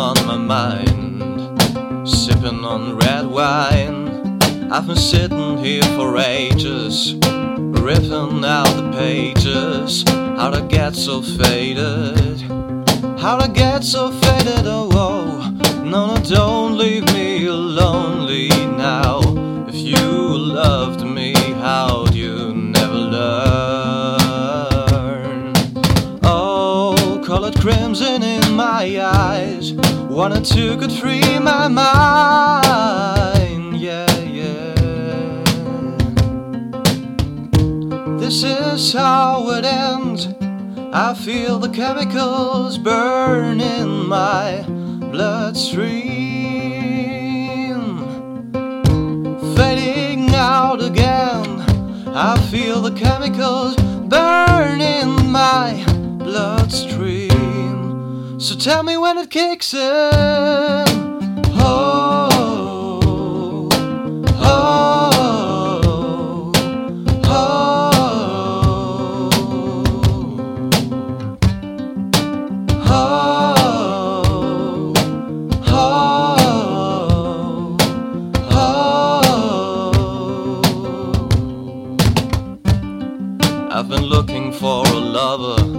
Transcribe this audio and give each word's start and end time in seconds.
mind, 0.00 2.08
sipping 2.08 2.64
on 2.64 2.96
red 2.96 3.26
wine. 3.26 4.38
I've 4.72 4.86
been 4.86 4.96
sitting 4.96 5.58
here 5.58 5.82
for 5.96 6.16
ages, 6.16 7.14
ripping 7.14 8.44
out 8.44 8.74
the 8.76 8.90
pages. 8.96 10.04
How'd 10.08 10.54
I 10.54 10.66
get 10.66 10.94
so 10.94 11.22
faded? 11.22 12.40
How'd 13.20 13.42
I 13.42 13.48
get 13.48 13.84
so 13.84 14.10
faded? 14.10 14.66
Oh, 14.66 14.88
oh. 14.92 15.82
no, 15.84 16.14
no, 16.14 16.22
don't 16.22 16.78
leave 16.78 17.04
me 17.12 17.48
lonely 17.48 18.19
colored 27.30 27.54
crimson 27.60 28.24
in 28.24 28.56
my 28.56 29.00
eyes, 29.00 29.72
wanted 30.10 30.44
to 30.44 30.76
could 30.76 30.90
free 30.90 31.38
my 31.38 31.68
mind. 31.68 33.76
Yeah, 33.76 34.10
yeah. 34.18 34.74
This 38.18 38.42
is 38.42 38.92
how 38.92 39.48
it 39.50 39.64
ends. 39.64 40.26
I 40.92 41.14
feel 41.14 41.60
the 41.60 41.68
chemicals 41.68 42.78
burn 42.78 43.60
in 43.60 44.08
my 44.08 44.64
bloodstream. 45.12 45.86
Fading 49.54 50.34
out 50.34 50.82
again. 50.82 51.60
I 52.08 52.36
feel 52.50 52.80
the 52.80 52.90
chemicals 52.90 53.76
burn 54.08 54.80
in 54.80 55.30
my 55.30 55.99
bloodstream. 56.24 57.30
So 58.38 58.54
tell 58.56 58.82
me 58.82 58.96
when 58.96 59.18
it 59.18 59.30
kicks 59.30 59.74
in. 59.74 59.80
Oh, 61.62 62.28
oh, 64.38 64.90
oh, 67.24 67.32
oh, 67.32 67.50
oh. 72.86 73.10
oh. 78.52 78.90
I've 83.70 83.88
been 83.88 84.04
looking 84.04 84.52
for 84.52 84.86
a 84.86 84.92
lover. 84.92 85.69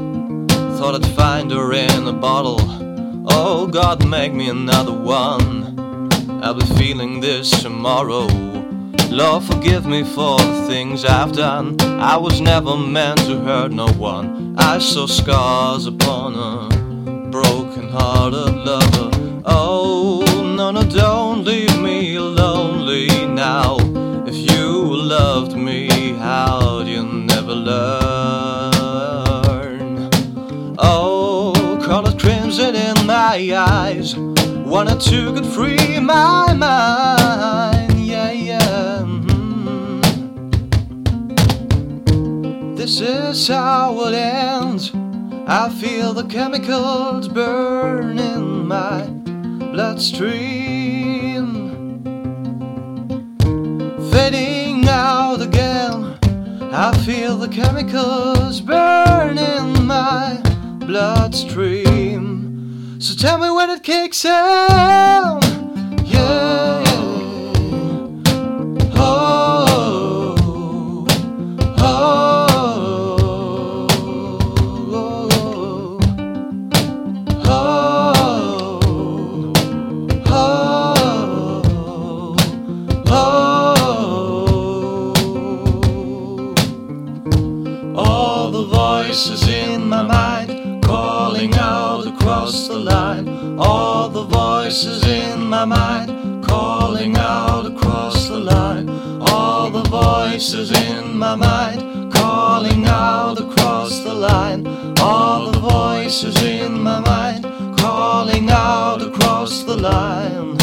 Thought 0.91 1.05
I'd 1.05 1.15
find 1.15 1.51
her 1.51 1.71
in 1.71 2.05
a 2.05 2.11
bottle. 2.11 2.59
Oh, 3.29 3.65
God, 3.65 4.05
make 4.05 4.33
me 4.33 4.49
another 4.49 4.91
one. 4.91 6.19
I'll 6.43 6.53
be 6.53 6.65
feeling 6.75 7.21
this 7.21 7.49
tomorrow. 7.61 8.27
Lord, 9.09 9.45
forgive 9.45 9.85
me 9.85 10.03
for 10.03 10.37
the 10.37 10.65
things 10.67 11.05
I've 11.05 11.31
done. 11.31 11.79
I 11.79 12.17
was 12.17 12.41
never 12.41 12.75
meant 12.75 13.19
to 13.19 13.39
hurt 13.39 13.71
no 13.71 13.87
one. 13.93 14.53
I 14.57 14.79
saw 14.79 15.05
scars 15.05 15.85
upon 15.85 16.35
a 16.35 17.29
broken 17.29 17.87
hearted 17.87 18.53
lover. 18.53 19.11
Oh, 19.45 20.00
my 33.31 33.55
eyes. 33.55 34.13
Wanted 34.73 34.99
to 35.11 35.33
get 35.33 35.45
free 35.45 35.99
my 36.01 36.53
mind. 36.53 37.97
Yeah, 38.05 38.31
yeah. 38.31 39.05
mhm. 39.05 40.01
This 42.75 42.99
is 42.99 43.47
how 43.47 43.97
it 44.07 44.15
ends. 44.15 44.91
I 45.47 45.69
feel 45.81 46.11
the 46.11 46.25
chemicals 46.25 47.29
burn 47.29 48.19
in 48.19 48.67
my 48.67 49.03
bloodstream. 49.73 51.45
Fading 54.11 54.89
out 54.89 55.41
again. 55.41 56.17
I 56.73 56.91
feel 57.05 57.37
the 57.37 57.47
chemicals 57.47 58.59
burn 58.59 59.37
in 59.37 59.85
my 59.85 60.41
bloodstream. 60.85 62.10
So 63.01 63.15
tell 63.15 63.39
me 63.39 63.49
when 63.49 63.71
it 63.71 63.81
kicks 63.81 64.25
in. 64.25 64.90
Across 92.41 92.67
the 92.67 92.75
line. 92.75 93.27
All 93.59 94.09
the 94.09 94.23
voices 94.23 95.05
in 95.05 95.41
my 95.41 95.63
mind 95.63 96.43
calling 96.43 97.15
out 97.15 97.67
across 97.67 98.27
the 98.29 98.39
line. 98.39 98.89
All 99.21 99.69
the 99.69 99.83
voices 99.83 100.71
in 100.71 101.15
my 101.15 101.35
mind 101.35 102.11
calling 102.11 102.87
out 102.87 103.39
across 103.39 104.03
the 104.03 104.13
line. 104.13 104.65
All 104.99 105.51
the 105.51 105.59
voices 105.59 106.35
in 106.41 106.81
my 106.81 106.99
mind 106.99 107.43
calling 107.77 108.49
out 108.49 109.03
across 109.03 109.63
the 109.63 109.77
line. 109.77 110.57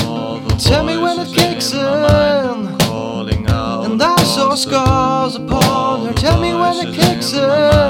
Tell 0.58 0.84
me 0.84 0.96
when 0.98 1.20
it 1.20 1.32
kicks 1.32 1.72
in. 1.72 2.76
Calling 2.78 3.46
out 3.48 3.84
And 3.86 4.02
I 4.02 4.16
saw 4.24 4.56
scars 4.56 5.36
upon 5.36 6.06
her. 6.06 6.12
Tell 6.14 6.40
me 6.40 6.54
when 6.54 6.74
it 6.84 6.92
kicks 6.92 7.32
in. 7.34 7.87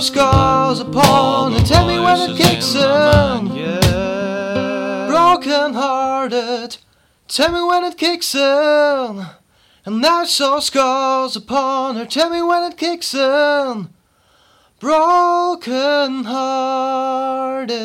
Scars 0.00 0.80
upon 0.80 1.52
her. 1.52 1.60
Tell 1.60 1.86
me 1.86 1.98
when 1.98 2.30
it 2.30 2.36
kicks 2.36 2.74
in. 2.74 3.46
Yeah. 3.54 5.06
Broken 5.08 5.74
hearted. 5.74 6.78
Tell 7.28 7.52
me 7.52 7.62
when 7.62 7.84
it 7.84 7.96
kicks 7.96 8.34
in. 8.34 9.26
And 9.84 10.04
I 10.04 10.24
saw 10.24 10.58
scars 10.60 11.36
upon 11.36 11.96
her. 11.96 12.06
Tell 12.06 12.30
me 12.30 12.42
when 12.42 12.64
it 12.64 12.76
kicks 12.76 13.14
in. 13.14 13.90
Broken 14.78 16.24
hearted. 16.24 17.78